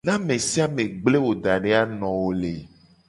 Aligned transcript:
Ne 0.05 0.11
ame 0.13 0.35
sia 0.47 0.65
me 0.75 0.83
gble 1.01 1.17
wo 1.23 1.31
da 1.43 1.53
de 1.63 1.71
a, 1.79 1.81
no 1.99 2.09
wo 2.21 2.29
le. 2.41 2.53